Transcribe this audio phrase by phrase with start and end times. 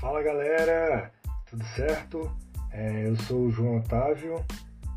[0.00, 1.12] Fala galera,
[1.44, 2.34] tudo certo?
[2.72, 4.42] É, eu sou o João Otávio,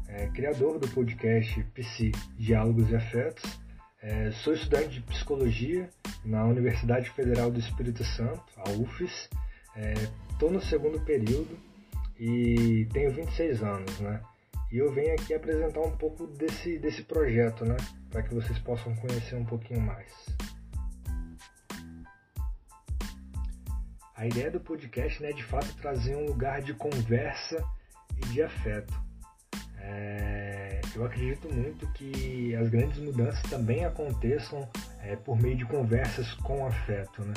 [0.07, 3.59] é, criador do podcast PC Diálogos e Afetos.
[4.01, 5.89] É, sou estudante de psicologia
[6.23, 9.29] na Universidade Federal do Espírito Santo, a UFES.
[10.31, 11.59] Estou no segundo período
[12.17, 14.21] e tenho 26 anos, né?
[14.71, 17.75] E eu venho aqui apresentar um pouco desse, desse projeto, né?
[18.09, 20.13] Para que vocês possam conhecer um pouquinho mais.
[24.23, 27.61] A ideia do podcast né, é de fato trazer um lugar de conversa
[28.15, 28.93] e de afeto.
[29.77, 34.65] É, eu acredito muito que as grandes mudanças também aconteçam
[35.01, 37.33] é, por meio de conversas com afeto, né?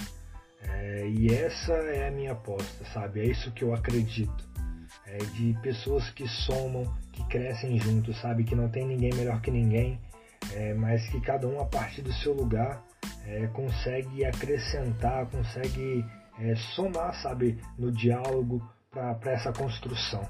[0.63, 3.19] É, e essa é a minha aposta, sabe?
[3.19, 4.49] É isso que eu acredito.
[5.07, 8.45] É de pessoas que somam, que crescem juntos, sabe?
[8.45, 10.01] Que não tem ninguém melhor que ninguém,
[10.53, 12.81] é, mas que cada um a partir do seu lugar
[13.27, 16.05] é, consegue acrescentar, consegue
[16.39, 20.23] é, somar, sabe, no diálogo para essa construção.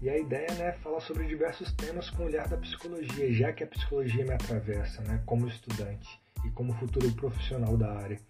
[0.00, 3.52] E a ideia né, é falar sobre diversos temas com o olhar da psicologia, já
[3.52, 6.08] que a psicologia me atravessa né, como estudante
[6.44, 8.20] e como futuro profissional da área.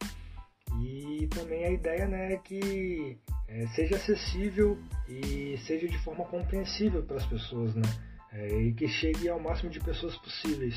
[0.81, 7.03] E também a ideia né, é que é, seja acessível e seja de forma compreensível
[7.03, 7.83] para as pessoas, né?
[8.31, 10.77] É, e que chegue ao máximo de pessoas possíveis.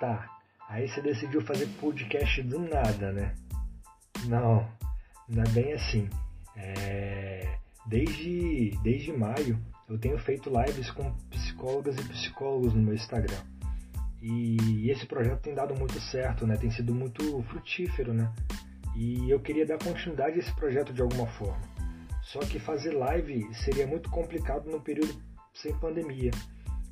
[0.00, 0.35] Tá,
[0.68, 3.34] Aí você decidiu fazer podcast do nada, né?
[4.26, 4.68] Não,
[5.28, 6.08] não é bem assim.
[6.56, 7.58] É...
[7.86, 13.38] Desde, desde maio eu tenho feito lives com psicólogas e psicólogos no meu Instagram.
[14.20, 16.56] E esse projeto tem dado muito certo, né?
[16.56, 18.32] Tem sido muito frutífero, né?
[18.96, 21.62] E eu queria dar continuidade a esse projeto de alguma forma.
[22.22, 25.14] Só que fazer live seria muito complicado no período
[25.54, 26.32] sem pandemia.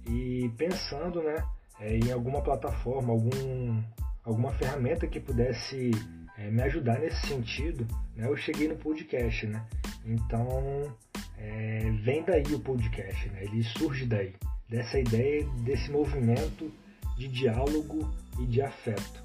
[0.06, 1.44] E pensando, né,
[1.80, 3.82] é, em alguma plataforma, algum,
[4.24, 5.90] alguma ferramenta que pudesse
[6.36, 7.86] é, me ajudar nesse sentido,
[8.16, 9.64] né, eu cheguei no podcast, né?
[10.04, 10.94] Então,
[11.38, 13.44] é, vem daí o podcast, né?
[13.44, 14.34] Ele surge daí,
[14.68, 16.72] dessa ideia, desse movimento
[17.16, 19.24] de diálogo e de afeto,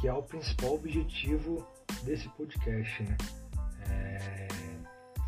[0.00, 1.66] que é o principal objetivo
[2.02, 3.16] desse podcast, né?
[3.88, 4.48] É,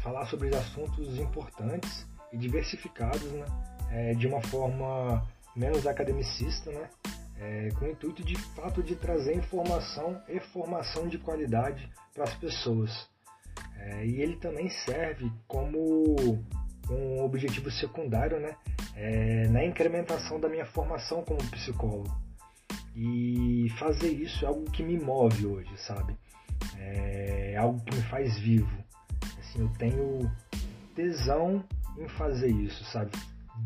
[0.02, 2.06] falar sobre assuntos importantes
[2.36, 3.46] e diversificados, né?
[3.90, 6.90] é, de uma forma menos academicista, né?
[7.38, 12.34] É, com o intuito de fato de trazer informação e formação de qualidade para as
[12.34, 13.08] pessoas.
[13.78, 16.16] É, e ele também serve como
[16.90, 18.56] um objetivo secundário né?
[18.94, 22.14] É, na incrementação da minha formação como psicólogo.
[22.94, 26.16] E fazer isso é algo que me move hoje, sabe?
[26.78, 28.72] É algo que me faz vivo.
[29.38, 30.30] Assim, eu tenho
[30.94, 31.62] tesão
[31.98, 33.10] em fazer isso, sabe?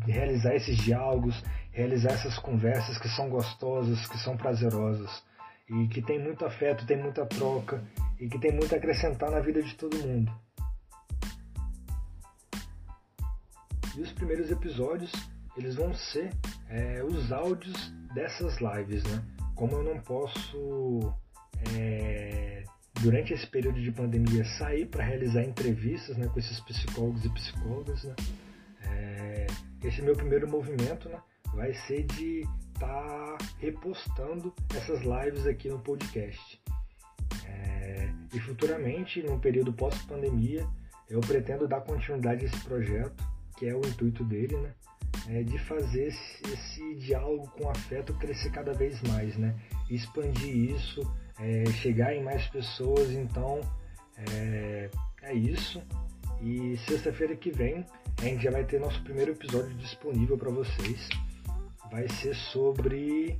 [0.05, 5.23] realizar esses diálogos, realizar essas conversas que são gostosas, que são prazerosas
[5.69, 7.83] e que tem muito afeto, tem muita troca
[8.19, 10.31] e que tem muito a acrescentar na vida de todo mundo.
[13.95, 15.11] E os primeiros episódios
[15.57, 16.31] eles vão ser
[16.69, 19.21] é, os áudios dessas lives, né?
[19.53, 21.13] Como eu não posso
[21.75, 22.50] é,
[23.01, 28.03] durante esse período de pandemia sair para realizar entrevistas né, com esses psicólogos e psicólogas,
[28.03, 28.15] né?
[28.83, 29.47] É,
[29.83, 31.19] esse meu primeiro movimento né,
[31.53, 32.41] vai ser de
[32.73, 36.61] estar tá repostando essas lives aqui no podcast.
[37.45, 40.67] É, e futuramente, num período pós-pandemia,
[41.09, 43.23] eu pretendo dar continuidade a esse projeto,
[43.57, 44.73] que é o intuito dele, né?
[45.29, 49.55] É de fazer esse, esse, diálogo com afeto crescer cada vez mais, né?
[49.89, 51.01] Expandir isso,
[51.39, 53.11] é, chegar em mais pessoas.
[53.11, 53.61] Então,
[54.17, 54.89] é,
[55.21, 55.81] é isso.
[56.41, 57.85] E sexta-feira que vem
[58.19, 61.09] a gente já vai ter nosso primeiro episódio disponível para vocês.
[61.91, 63.35] Vai ser sobre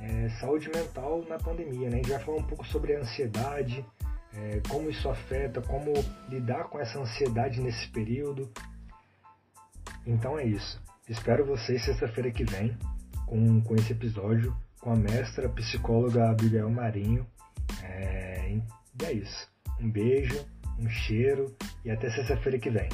[0.00, 1.90] é, saúde mental na pandemia.
[1.90, 1.96] Né?
[1.96, 3.84] A gente vai falar um pouco sobre a ansiedade,
[4.32, 5.92] é, como isso afeta, como
[6.28, 8.50] lidar com essa ansiedade nesse período.
[10.06, 10.82] Então é isso.
[11.08, 12.76] Espero vocês sexta-feira que vem
[13.26, 17.26] com, com esse episódio com a mestra psicóloga Abigail Marinho.
[17.82, 19.48] É, e é isso.
[19.80, 20.46] Um beijo,
[20.78, 21.54] um cheiro
[21.84, 22.88] e até sexta-feira que vem.